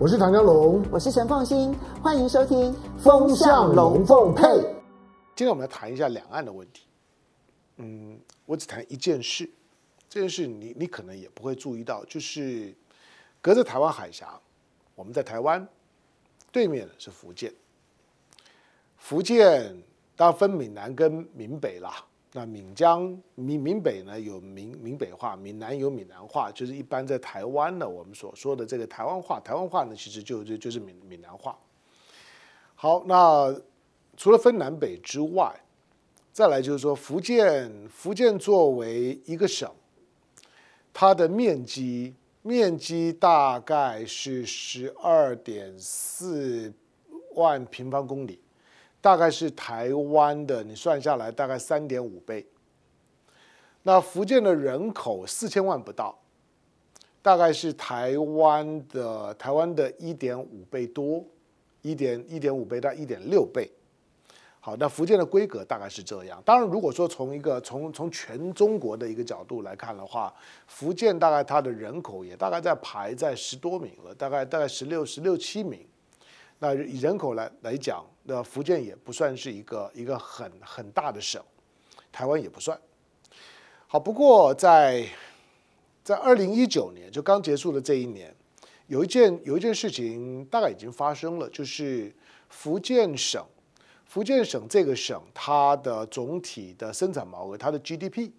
[0.00, 4.44] 我是唐江龙，我是陈凤新，欢迎收听《风向龙凤配》。
[5.34, 6.86] 今天我们来谈一下两岸的问题。
[7.78, 8.16] 嗯，
[8.46, 9.50] 我只谈一件事，
[10.08, 12.72] 这件事你你可能也不会注意到，就是
[13.42, 14.40] 隔着台湾海峡，
[14.94, 15.66] 我们在台湾
[16.52, 17.52] 对面是福建，
[18.98, 19.76] 福建
[20.14, 22.04] 当然分闽南跟闽北啦。
[22.32, 31.58] 那闽江闽闽北呢，有闽闽北话，闽南有闽南话，就是一般在台湾呢，我们所说的这个台湾话，台湾话呢，其实就就就是闽闽南话。
[32.74, 33.58] 好，那
[34.16, 35.58] 除了分南北之外，
[36.30, 39.68] 再来就是说福建，福建作为一个省，
[40.92, 46.72] 它的面积面积大概是十二点四
[47.34, 48.38] 万平方公里。
[49.00, 52.46] 大概是台湾的，你算下来大概三点五倍。
[53.82, 56.18] 那福建的人口四千万不到，
[57.22, 61.24] 大概是台湾的台湾的一点五倍多，
[61.80, 63.70] 一点一点五倍到一点六倍。
[64.60, 66.42] 好，那福建的规格大概是这样。
[66.44, 70.34] 当然，如果说从一个从从全中国的一个角度来看的话，
[70.66, 75.86] 福建大概它的人口也大概在排在十多名了，大概大概十六十六七名。
[76.60, 81.42] 那以人口来来讲，那福建也不算是一个一个很很大的省，
[82.10, 82.78] 台湾也不算。
[83.86, 85.06] 好，不过在
[86.02, 88.34] 在二零一九年就刚结束的这一年，
[88.88, 92.12] 有一件有一件事情大概已经发生了，就是
[92.48, 93.44] 福建省
[94.04, 98.32] 福建省这个省它的总体的生产毛额，它的 GDP，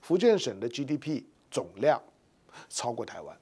[0.00, 2.00] 福建省的 GDP 总量
[2.68, 3.36] 超过台湾。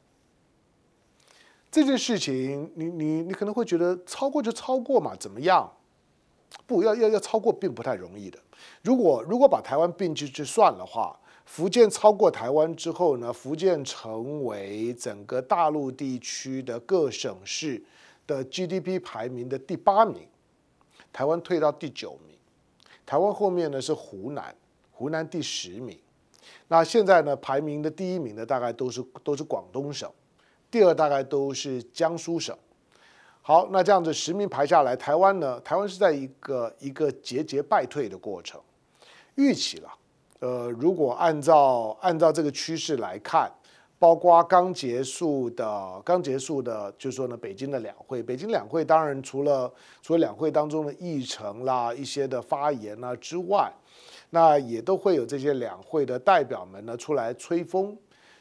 [1.75, 5.69] 这件事情，你你你可能会觉得超过就超过嘛，怎么样？
[6.69, 8.39] 不要要要超过，并不太容易的。
[8.83, 17.83] 如果如果把台湾并进去算的话，福建超过台湾之后呢，福建成为整个大陆地区的各省市
[18.25, 20.29] 的 GDP 排名的第八名，
[21.13, 22.39] 台湾退到第九名，
[23.05, 24.55] 台湾后面呢是湖南，
[24.93, 25.99] 湖南第十名。
[26.69, 30.09] 那现在呢，排名的第一名呢，大概都是都是广东省。
[30.75, 32.53] 第二大概都是江苏省。
[33.43, 35.61] 好，那这样子十名排下来，台湾呢？
[35.61, 38.61] 台湾是在一个一个节节败退的过程。
[39.37, 39.89] 预期了，
[40.41, 43.49] 呃，如果按照按照这个趋势来看，
[44.01, 53.73] 包括刚结束的刚结束的，就是说呢，北京的两会，北京两会当然除了除了两会当中的议程啦、一些的发言啦之外，
[54.31, 57.97] 那也都会有这些两会的代表们呢出来吹风。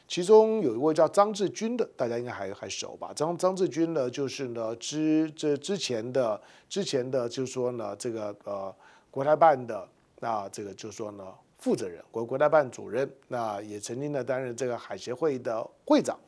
[0.06, 3.12] 其中有一位叫张志军的，大家应该还还熟吧？
[3.14, 8.74] 张张志军呢，就是呢之这之前的之前的，就是说呢这个呃
[9.10, 9.88] 国台办的
[10.20, 11.24] 那这个就是说呢
[11.58, 16.18] 负责人，国国台办主任，那也曾经呢担任这个海协会的会长。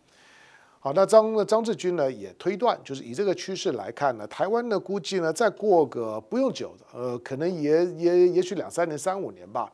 [0.79, 9.73] 好，那张张志军呢也推断，就是以这个趋势来看呢，台湾呢估计呢再过个不用久，呃，可能也也也许两三年、三五年吧。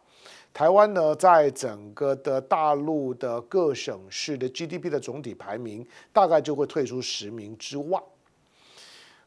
[0.54, 8.00] 台湾呢，在整个的大陆的各省市的 GDP 的总体排名，大概就会退出十名之外。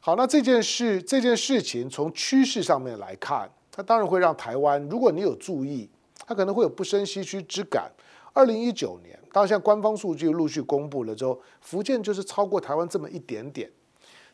[0.00, 5.90] 好，那这件事这件事情从趋势上面来看，它当然会让台湾，如果你有注意，
[6.26, 7.90] 它可能会有不胜唏嘘之感。
[8.32, 13.70] 二零一九年，当然现在官方数据陆续公布了之后，福建就是超过台湾这么一点点。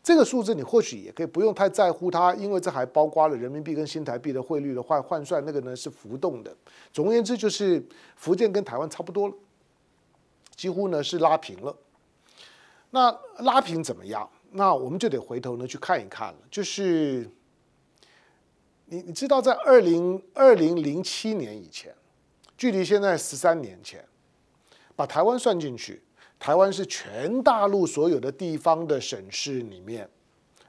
[0.00, 6.56] 这个数字你或许也可以不用太在乎它，因为这还包括了人民币跟新台币的汇率的换换算，那个呢是浮动的。
[6.92, 9.34] 总而言之，就是福建跟台湾差不多了，
[10.54, 11.76] 几乎呢是拉平了。
[12.90, 14.30] 那拉平怎么样？
[14.52, 16.38] 那我们就得回头呢去看一看了。
[16.48, 17.28] 就是
[18.86, 21.92] 你你知道，在二零二零零七年以前，
[22.56, 24.04] 距离现在十三年前，
[25.02, 26.00] 把台湾算进去。
[26.38, 30.08] 台湾是全大陆所有的地方的省市里面，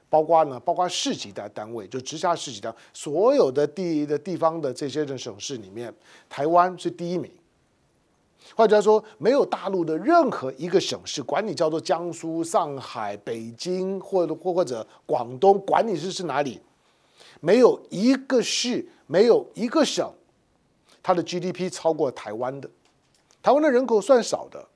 [0.08, 5.94] 包括呢，包括市级的单位，就直辖市级的所有的地的地方的这些的省市里面，
[6.28, 7.30] 台湾是第一名。
[8.56, 16.60] 或者说，没有大陆的任何一个省市，管你叫做江苏、上海、北京，或者或或者广东，管你是是哪里，
[17.40, 20.12] 没有一个市，没有一个省，
[21.00, 22.68] 它的 GDP 超过台湾的。
[23.44, 24.66] 台湾的人口算少的。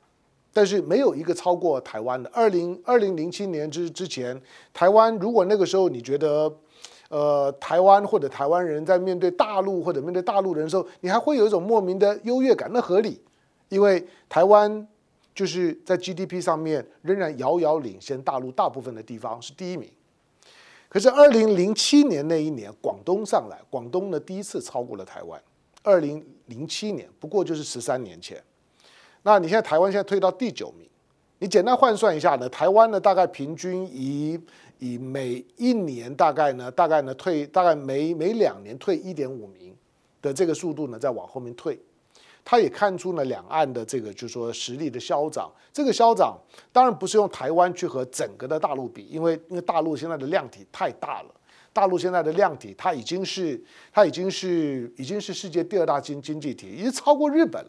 [0.50, 2.28] 但是没有一个超过台湾的。
[2.34, 4.40] 二零二零零七年之之前，
[4.74, 6.52] 台湾如果那个时候你觉得，
[7.10, 13.22] 呃，台湾或者台湾人在面对大陆或者面对大陆人的时候，你还会有一种莫名的优越感，那合理，
[13.68, 14.86] 因为台湾
[15.32, 19.88] 就是在 GDP 上面仍然遥遥领先大陆大部分的地方是第一名。
[20.88, 25.40] 可是二零零七年那一年，广东上来，广东呢第一次超过了台湾。
[25.84, 28.42] 二零零七年，不过就是十三年前。
[29.22, 30.88] 那你现在台湾现在退到第九名，
[31.38, 34.38] 你简单换算一下呢，台湾呢大概平均以
[34.78, 39.74] 以每一年大概呢大概呢退大概每每两年退一点五名
[40.22, 41.78] 的这个速度呢在往后面退。
[42.44, 45.52] 他也看出了两岸的这个，就是说实力的消长。
[45.70, 46.34] 这个消长
[46.72, 51.34] 当然不是用台湾去和整个的大陆比，因为因为大陆现在的量体太大了。
[51.74, 53.62] 大陆现在的量体，它已经是
[53.92, 57.62] 它已经是已经是世界第二大经经济体，已经超过日本，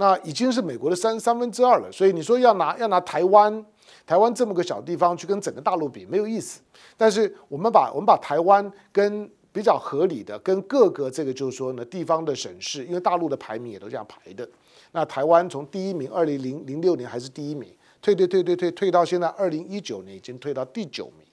[0.00, 1.90] 那已经是美国的三三分之二了。
[1.90, 3.64] 所以你说要拿要拿台湾
[4.06, 6.60] 台湾这么个小地方去跟整个大陆比，没有意思。
[6.96, 14.48] 但是我们把我们把台湾跟比较合理的跟各个这个就是说呢，地方的省市，因为大陆的排名也都这样排的。
[14.92, 21.26] 那台湾从第一名，二零零零六年还是第一名，退退退退退退到现在二零一九年已经退到第九名。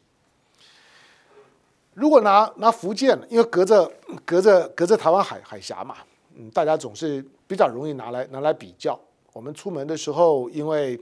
[1.93, 3.89] 如果拿拿福建，因为隔着
[4.25, 5.95] 隔着隔着台湾海海峡嘛，
[6.35, 8.99] 嗯，大家总是比较容易拿来拿来比较。
[9.33, 10.99] 我们出门的时候，因为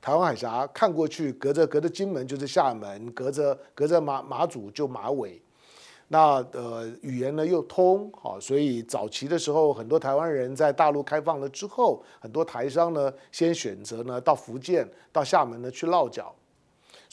[0.00, 5.40] 台湾海峡看过去，隔着隔着金门就是厦门，隔着隔着马马祖就马尾。
[6.08, 16.32] 那呃语言呢又通，好，所以早期的时候，很多台湾人在大陆开放了之后，很多台商呢先选择呢到福建、到厦门呢去落脚，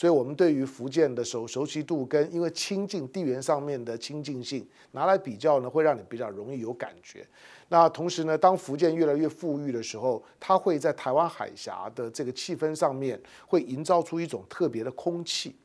[0.01, 7.23] 所以我们对于福建的熟熟悉度跟因为亲近地缘上面的亲近性拿来比较呢，会让你比较容易有感觉。
[7.69, 15.55] 那同时呢，当福建越来越富裕的时候，它会在台湾海峡的这个气氛上面会营造出一种特别的空气。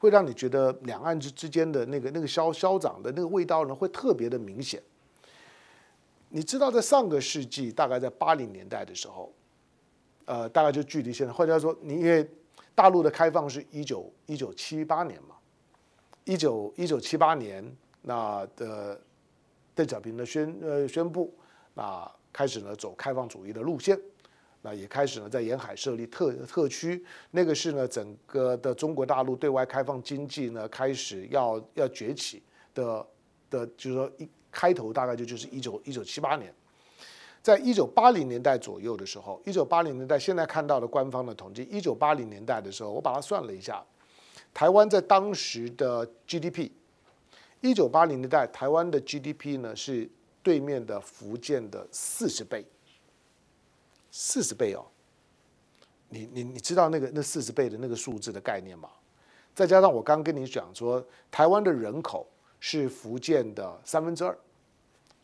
[0.00, 4.82] 会让你觉得两岸之之间的那个那个消消长的那个味道呢，会特别的明显。
[6.30, 9.30] 你知道，在上个世纪，大概在八零年代的时候，
[10.24, 12.26] 呃，大概就距离现在，或者说，你因为
[12.74, 15.36] 大陆的开放是一九一九七八年嘛，
[16.24, 17.64] 一九一九七八年，
[18.02, 19.00] 那的
[19.74, 21.34] 邓小平的宣呃宣布，
[21.74, 23.98] 那开始呢走开放主义的路线。
[24.64, 32.40] 那也开始呢，在沿海设立特特区，那个是呢，整个的中国大陆对外开放经济呢，开始要要崛起
[32.72, 33.04] 的
[33.50, 36.54] 的，就是说一开头大概就就是一九一九七八年，
[37.42, 43.84] 在一九八零年代左右的时候，一九八零年代现在看到的官方的统计，一九八零年代的时候，我把它算了一下，
[44.54, 46.70] 台湾在当时的 GDP，
[47.60, 50.08] 一九八零年代台湾的 GDP 呢是
[50.42, 52.64] 对面的福建的四十倍。
[54.14, 54.84] 四十倍哦，
[56.10, 58.88] 你你你知道那个那四十倍的那个数字的概念吗？
[59.54, 62.26] 再加上我刚跟你讲说，台湾的人口
[62.60, 64.38] 是福建的三分之二，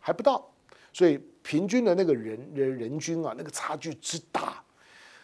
[0.01, 0.51] 还不到，
[0.93, 4.63] 所以平均的那个人人人均啊，那个差距之大，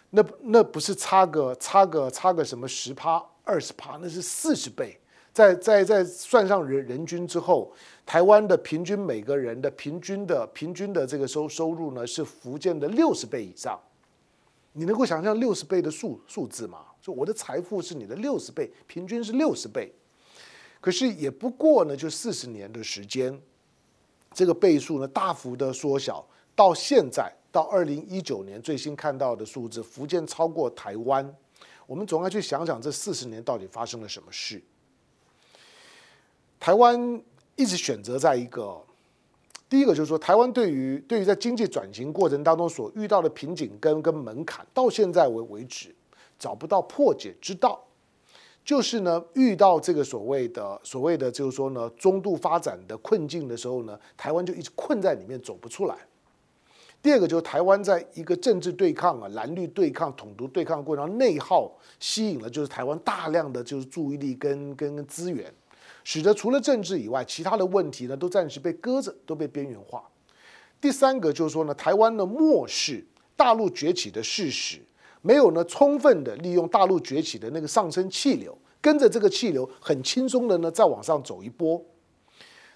[0.08, 4.98] 那那不是差个差个差个什么十趴二十趴，那是四十倍。
[5.34, 7.70] 在在在算上人人均之后，
[8.06, 13.78] 台湾的平均每个人的平均的平均的这个收收入呢，是福建的六十倍以上。
[14.72, 16.86] 你能够想象六十倍的数数字吗？
[17.02, 19.92] 就我的财富是你的六十倍，平均是六十倍。
[20.80, 23.38] 可是也不过呢，就四十年的时间，
[24.34, 26.26] 这个倍数呢大幅的缩小。
[26.56, 31.34] 到现在到二零一九年最新看到的数字，福建超过台湾。
[31.84, 34.62] 我们总要去想想这四十年到底发生了什么事。
[36.60, 37.20] 台湾
[37.56, 38.80] 一直选择在一个，
[39.68, 45.94] 第一个就是说，台湾对于对于在经济转型过程当中所遇到的瓶颈跟跟门槛，到现在为为止
[46.38, 47.84] 找不到破解之道，
[48.64, 55.96] 就是呢，遇到这个所谓的所谓的就是说呢，中度发展的困境的时候呢，台湾就一直困在里面走不出来。
[57.02, 65.52] 第二个就是台湾在一个政治对抗啊，蓝绿对抗、统独对抗过程中，内耗吸引了就是台湾大量的就是注意力跟跟资源。
[66.02, 70.02] 使得除了政治以外，其他的问题呢都暂时被搁着，都被边缘化。
[70.80, 73.04] 第三个就是说呢，台湾呢漠视
[73.36, 74.78] 大陆崛起的事实，
[75.26, 81.82] 没有呢充分的利用大陆崛起的那个上升气流，跟着这个气流很轻松的呢再往上走一波。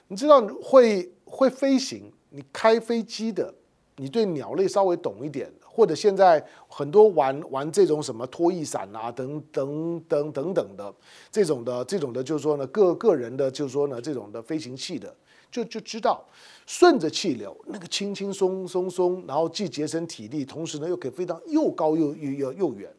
[0.09, 3.53] 你知道会会飞行，你开飞机的，
[3.97, 5.53] 你对鸟类稍微懂一点。
[5.61, 10.93] 或者现在很多玩玩这种什么拖曳伞啊，等等等等等的
[11.31, 15.15] 这种的这种的，就是说呢，个个人的，就是说呢，这种的飞行器的，
[15.51, 16.25] 就就知道
[16.67, 22.93] 顺着气流，那个轻轻松松松，然后既节省体力，同时呢又可以飞到又高又又又又远。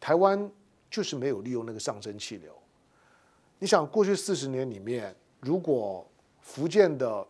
[0.00, 0.50] 台湾
[0.90, 2.52] 就是没有利用那个上升气流。
[3.58, 6.06] 你想过去四十年里面，如果
[6.40, 7.26] 福建的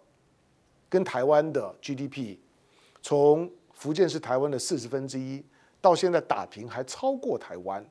[0.89, 2.37] 跟台湾的 GDP
[3.03, 5.43] 从福建是台湾的四十分之一，
[5.81, 7.85] 到现在打平还超过台湾，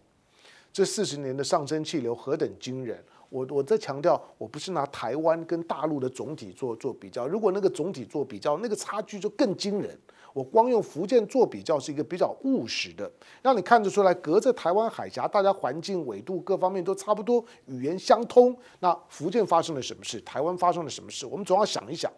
[0.73, 3.03] 这四十年的上升气流何等惊人！
[3.35, 9.99] 我我在强调，我不是拿台湾跟大陆的总体做做比较，如果那个总体做比较，那个差距就更惊人。
[10.31, 13.11] 我光用福建做比较是一个比较务实的，
[13.41, 18.57] 让你看得出来，隔着台湾海峡，大家环境纬度各方面都差不多，语言相通。
[18.79, 20.21] 那福建发生了什么事？
[20.21, 21.25] 台湾发生了什么事？
[21.25, 22.09] 我们总要想一想。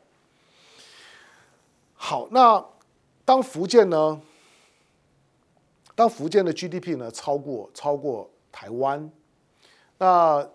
[1.96, 2.64] 好，那
[3.26, 4.22] 当福建呢？
[5.96, 9.12] 当福建的 GDP 呢超过超过台湾，
[9.98, 10.48] 那。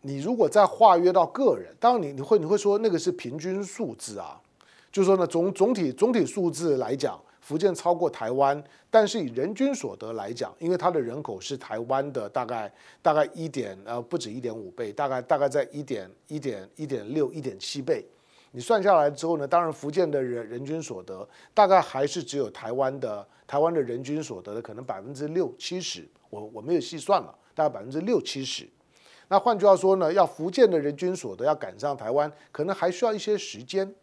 [0.00, 4.40] 你如果再化约到个人，当然你你会你会说那个是平均数字啊，
[4.92, 18.04] 就是说呢总总体总体数字来讲，福建超过台湾，但是以人均所得来讲，因为它的人口是台湾的大概大概一点呃不止一点五倍，大概大概在一点一点一点六一点七倍，
[18.52, 28.68] 你算下来之后呢，当然福建的人人均所得大概还是只有台湾的台湾的人均所得的可能百分之六七十，我我没有细算了，大概百分之六七十。
[29.28, 33.94] 那换句话说呢，要福建的人均所得要赶上台湾，可能还需要一些时间。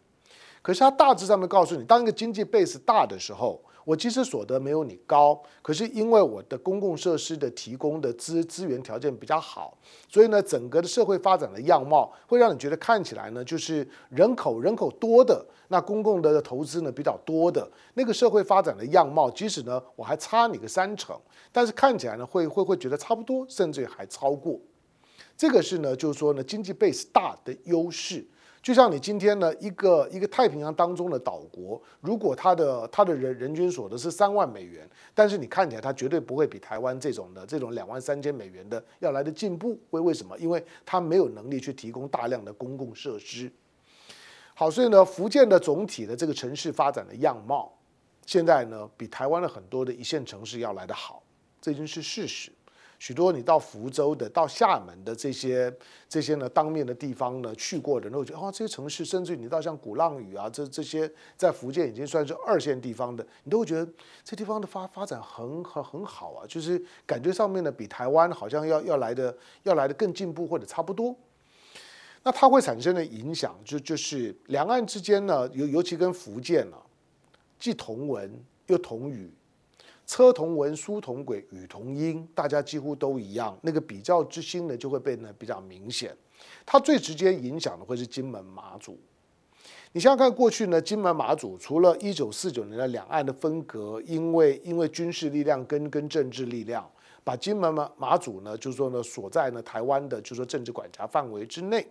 [0.62, 9.78] 可是它大致上面告诉你，当一个经济 base 大的时候，我即使所得没有你高，可是因为我的公共设施的提供的资资源条件比较好，
[10.08, 21.16] 所以呢，整个的社会发展的样貌会让你觉得看起来呢，就是人口人口多的，那公共的投资呢比较多的那个社会发展的样貌，即使呢我还差你个三成，
[21.52, 24.60] 但是看起来呢会会会觉得差不多，甚至还超过。
[25.36, 28.24] 这个是呢，就是说呢，经济 base 大的优势，
[28.62, 40.38] 就像你今天呢，一个一个太平洋当中的岛国，如果它的它的人人均所得是三万美元，但是你看起来它绝对不会比台湾这种的这种两万三千美元的要来的进步，为为什么？
[40.38, 43.52] 因为它没有能力去提供大量的公共设施。
[44.54, 47.70] 好，所以呢，福建的总体的这个城市发展的样貌，
[48.24, 51.22] 现在呢，比台湾的很多的一线城市要来的好，
[51.60, 52.50] 这已经是事实。
[52.98, 55.72] 许多你到福州的、到厦门的这些、
[56.08, 63.86] 这些呢当面的地方呢去过的人都觉得哦，这些城市，甚至你到像鼓浪屿啊，这这些在福建已经算是二线地方的，你都会觉得
[64.24, 71.14] 这地方的发发展很很很好啊，就是感觉上面呢比台湾好像要要来的要来的更进步或者差不多。
[72.22, 76.82] 那它会产生的影响就就是两岸之间呢，尤尤其跟福建呢、啊，
[77.58, 79.32] 既同文又同语。
[80.06, 83.58] 车同文，书同轨，语同音，大家几乎都一样。
[83.62, 86.16] 那个比较之心呢，就会变得比较明显。
[86.64, 88.98] 它最直接影响的会是金门、马祖。
[89.92, 96.88] 你想想看，过去呢，金门、马祖除了一九四九年的两岸的分隔，因为因为军事力量跟跟政治力量，
[97.24, 101.84] 把金门、马马祖呢，就是说呢，锁在呢台湾的，就是说政治管辖范围之内。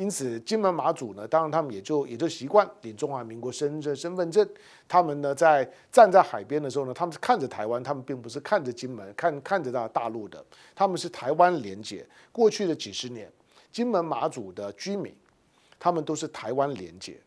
[0.00, 4.48] 因此，金门马祖呢，当然他们也就也就习惯领中华民国身身身份证。
[4.88, 10.42] 他们呢，在站在海边的时候呢，他们是看着台湾，他们并不是看着金门，看看着大大陆的。
[10.74, 12.06] 他们是台湾连结。
[12.32, 13.30] 过去的几十年，
[13.70, 15.14] 金门马祖的居民，
[15.78, 17.20] 他们都是台湾连结。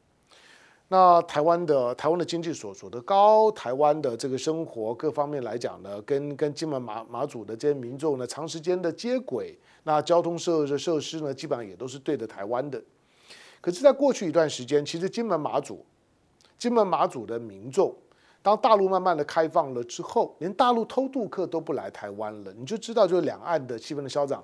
[0.88, 9.56] 那台湾的台湾的经济所所得高，台湾的这个生活各方面来讲呢，跟跟金门马马祖的这些民众呢，长时间的接轨。
[9.84, 12.82] 那交通设设设施呢，基本上也都是对着台湾的。
[13.60, 15.86] 可是，在过去一段时间，其实金门马祖、
[16.58, 17.96] 金门马祖的民众，
[18.42, 24.44] 当大陆慢慢的开放了之后，连大陆偷渡客都不来台湾了，你就知道，就是两岸的气氛的消长。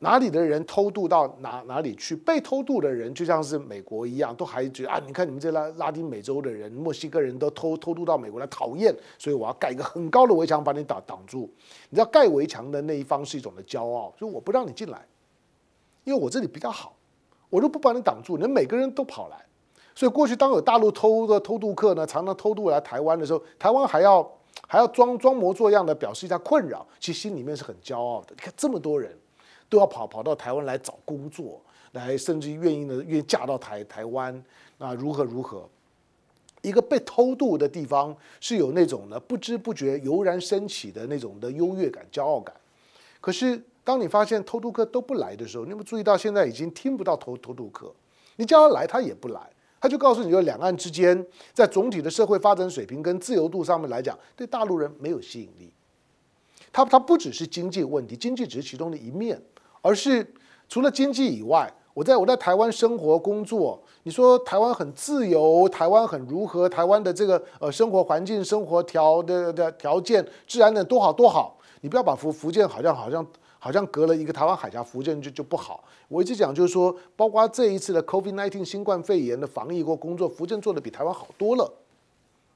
[0.00, 2.14] 哪里的人偷渡到哪哪里去？
[2.14, 11.50] 被偷渡的人就像是美国一样，都还觉得啊，你看你们这拉拉丁美洲的人、墨西哥人都偷偷渡到美国来，讨厌，所以我要盖一个很高的围墙把你挡挡住。
[11.90, 15.04] 你知道盖围墙的那一方是一种的骄傲，所以我不让你进来，
[16.04, 16.94] 因为我这里比较好，
[17.50, 19.36] 我都不把你挡住，你们每个人都跑来。
[19.96, 24.22] 所以过去当有大陆偷的偷渡客呢，常常偷渡来台湾的时候，台湾还要
[24.68, 28.28] 还要装装模作样的表示一下困扰，其实心里面是很骄傲的。
[28.30, 29.18] 你看这么多人。
[29.68, 31.60] 都要跑跑到台湾来找工作，
[31.92, 34.42] 来甚至愿意呢，愿意嫁到台台湾，
[34.78, 35.68] 那如何如何？
[36.62, 42.54] 一个被偷渡的地方是有那种呢不知不觉油然升起的那种的优越感、骄傲感。
[43.20, 47.94] 可是当你发现偷渡客都不来的时候，你有没有注意到现在已经听不到偷偷渡客？
[48.36, 49.40] 你叫他来，他也不来，
[49.80, 55.72] 他就告诉你说，两岸之间在总体的社会发展水平跟自由度上面来讲，对大陆人没有吸引力。
[56.72, 59.40] 他他不只是经济问题，经济只是其中的一面。
[59.80, 60.34] 而是
[60.68, 66.68] 除了经济以外，我在我在台湾生活工作，你说台湾很自由，台湾很如何？
[66.68, 73.26] 台湾的这个呃生活环境、生活条的的条件、治安的多好多好，你不要把福福建好像好像
[73.58, 75.82] 好像隔了一个台湾海峡，福建就就不好。
[76.06, 81.68] 我一直讲就是说，包括这一次的 COVID-19 新冠肺炎的防疫或工作，福建做的比台湾好多了，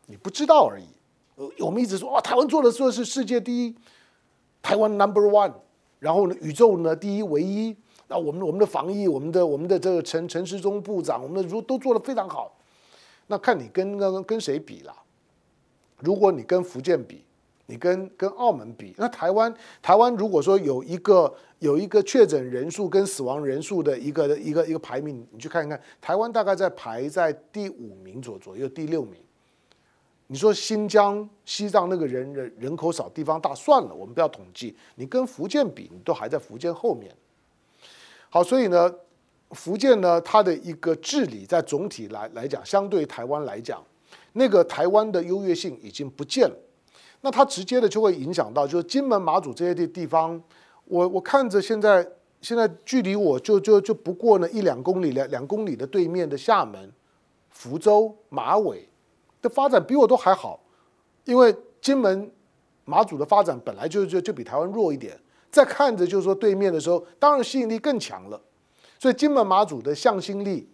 [0.07, 0.85] 你不知道而已。
[1.35, 3.75] 呃，我们一直说啊，台湾做的说是世界第一，
[4.63, 5.53] 台湾 Number One。
[6.03, 7.77] 然后呢，宇宙呢第一唯一，
[8.09, 12.53] 那我们我们的防疫，我们的我们的这个陈陈时中部长，我们的如都做得非常好。
[13.29, 14.93] 那看你跟跟跟谁比啦。
[16.01, 17.25] 如果你跟福建比，
[17.67, 29.15] 你跟跟澳门比，那台湾台湾如果说有一个有一个确诊人数跟死亡人数的一个一个一个排名，你去看一看，台湾大概在排在第五名左左右，第六名。
[30.33, 34.75] 你说新疆、西藏那个人人人口少、地方大，算了，我们不要统计。
[34.95, 37.15] 你跟福建比，你都还在福建后面。
[38.31, 38.91] 好，所以呢，
[39.51, 43.85] 福建呢，它的一个治理在总体来来讲，相对台湾来讲，
[44.33, 46.57] 那个台湾的优越性已经不见了。
[47.21, 50.43] 那它直接的就会影响到，就是金门、马祖这些地地方，
[50.87, 52.09] 我我看着现在
[52.41, 56.91] 现在距离我就就就不过呢一两公里两两公里的对面的厦门、
[57.51, 58.89] 福州、马尾。
[59.43, 60.59] 的发展比我都还好，
[61.25, 62.31] 因为金门、
[62.85, 65.19] 马祖的发展本来就就就比台湾弱一点。
[65.51, 68.41] 再看着就是说对面的时候，当然吸引力更强了。
[68.99, 70.67] 所以金门、马祖的向心力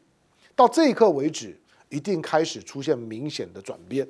[0.55, 1.59] 到这一刻为止，
[1.89, 4.07] 一定开始出现明显的转变。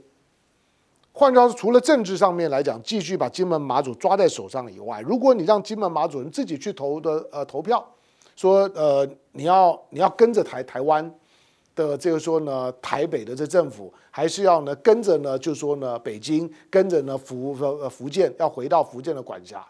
[1.13, 7.83] 换句话说，除了政治上面来讲，继续把金门、马祖抓在手上以外，如果你让金门、马祖人自己去投的呃投票，
[8.37, 11.15] 说呃你要你要跟着台台湾。
[11.87, 19.65] 的这个说呢，台北的这政府还是要呢跟着呢，就说呢，北京跟着呢福呃福建要回到福建的管辖，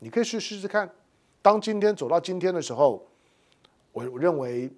[0.00, 0.90] 你可以去试试看。
[1.40, 3.06] 当今天走到今天的时候，
[3.92, 4.68] 我我认为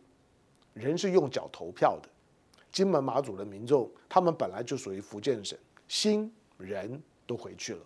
[0.75, 2.09] 人是用脚投票的，
[2.71, 7.80] 金门马祖的民众他们本来就属于福建省，心人都回去了。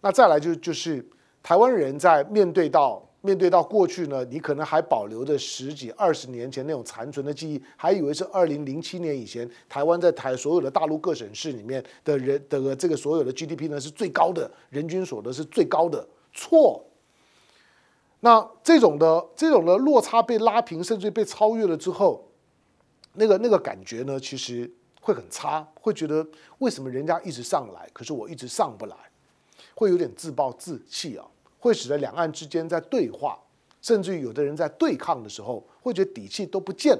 [0.00, 1.06] 那再来就就是
[1.42, 3.06] 台湾人在面对到。
[3.22, 16.06] 面对到过去呢，你可能还保留着十几二十年前那种残存的记忆，还以为是二零零七年以前台湾在台所有的大陆各省市里面的人的这个所有的 GDP 呢是最高的，人均所得是最高的。
[16.32, 16.84] 错。
[18.24, 22.28] 那这种的这种的落差被拉平，甚至被超越了之后，
[23.14, 26.26] 那个那个感觉呢，其实会很差，会觉得
[26.58, 28.96] 为什么人家一直上来，可是我一直上不来，
[29.74, 31.26] 会有点自暴自弃啊。
[31.62, 33.38] 会使得两岸之间在对话，
[33.80, 36.98] 甚至于有的人在对抗的时候，会觉得底气都不见。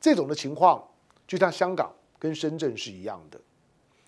[0.00, 0.82] 这种的情况，
[1.26, 3.38] 就像香港跟深圳是一样的。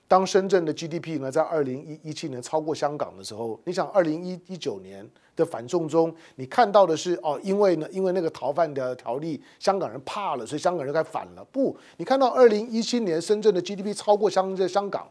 [0.08, 11.44] 当深圳的 GDP 呢在二零一一七年超过香港的时候，你想二零一一九年的反送中，你看到的是哦，因为呢，因为那个逃犯的条例，香港人怕了，所以香港人该反了。
[11.52, 15.06] 不，你看到二零一七年深圳的 GDP 超过香在香港，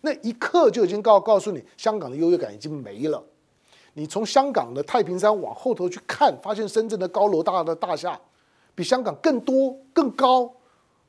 [0.00, 3.22] 那一刻就已经告告诉你，香港的优越感已经没了。
[3.94, 8.20] 你从香港的太平山往后头去看，发现深圳的高楼大的大厦
[8.74, 10.52] 比香港更多更高。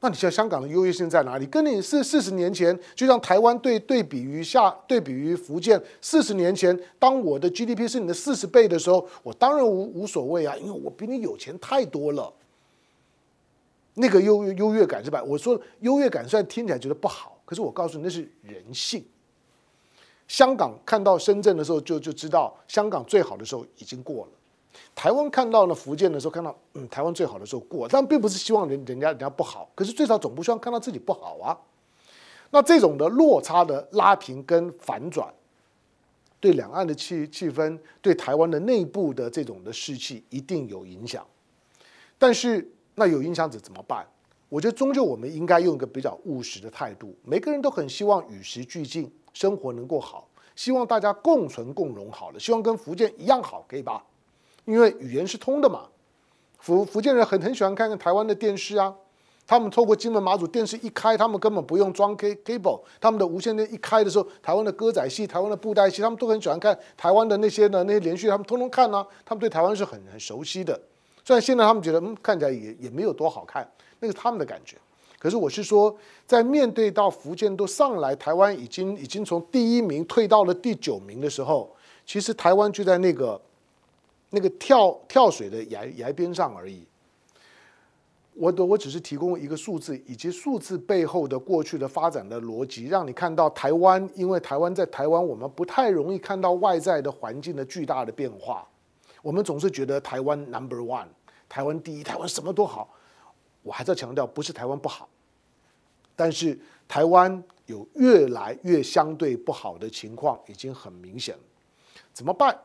[0.02, 1.48] 那你想香港的优越性在哪里？
[1.48, 12.32] 跟你是四十年前，就像台湾对对比于下对比于福建，四十年前，当我的 GDP 是你的四十倍的时候，我当然无无所谓啊，因为我比你有钱太多了。
[13.96, 15.24] 那个优优越感是吧？
[15.24, 19.04] 我说优越感虽然听起来觉得不好，可是我告诉你那是人性。
[20.28, 24.32] 香港看到深圳的时候，就就知道香港最好的时候已经过了。
[24.94, 31.58] 台湾看到了福建的时候，看到嗯，台湾最好的时候过，但并不是希望人人家人家不好，可是最少总不希望看到自己不好啊。
[32.52, 35.34] 那这种的落差的拉平跟反转，
[36.40, 41.26] 对两岸的气气氛，对台湾的内部的这种的士气一定有影响。
[42.18, 44.06] 但是那有影响者怎么办？
[44.48, 49.12] 我觉得终究我们应该用一个比较务实的态度，每个人都很希望与时俱进。
[49.36, 54.04] 生活能够好，希望大家共存共荣好了，希望跟福建一样好，可以吧？
[54.64, 55.82] 因为语言是通的嘛。
[56.58, 58.96] 福福建人很很喜欢看看台湾的电视啊，
[59.46, 70.80] 他们透过金门马祖电视一开，他们根本不用装 K cable，他们的无线电一开的时候，台湾的歌仔戏、台湾的布袋戏，他们都很喜欢看台湾的那些呢那些连续，他们通通看啊，他们对台湾是很很熟悉的。
[71.24, 73.70] 虽然现在他们觉得嗯看起来也也没有多好看，
[74.00, 74.78] 那是他们的感觉。
[75.26, 83.42] 可是我是说，在面对到福建都上来，台湾已经已经从第一名退到了第九名的时候，其实台湾就在那个
[84.30, 86.86] 那个跳跳水的崖崖边上而已。
[88.36, 98.64] 我的我只是提供一个数字，以及数字背后的过去的发展的逻辑，让你看到台湾，因为台湾在台湾，我们不太容易看到外在的环境的巨大的变化。
[99.24, 101.08] 我们总是觉得台湾 number one，
[101.50, 102.88] 台湾第一，台湾什么都好。
[103.64, 105.10] 我还在强调，不是台湾不好。
[106.16, 111.42] 但是台湾有越来越相对不好的情况，已经很明显了。
[112.14, 112.58] 怎么办？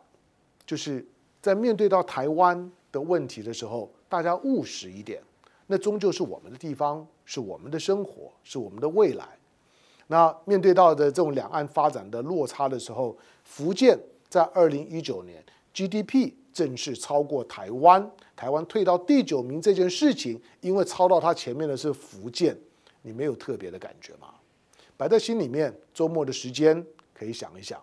[0.66, 1.04] 就是
[1.42, 5.20] 在面对到台湾的问题的时候，大家务实一点。
[5.66, 9.26] 那终究是我们的地方，是我们的生活，是我们的未来。
[10.08, 15.40] 那面对到的这种两岸发展的落差的时候，福建在二零一九年
[15.72, 22.56] GDP 正式超过台湾，台湾退到第九名这件事情，因为超到它前面的是福建。
[23.02, 24.34] 你没有特别的感觉吗？
[24.96, 26.84] 摆在心里面，周末的时间
[27.14, 27.82] 可以想一想。